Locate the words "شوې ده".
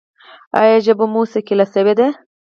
1.73-2.07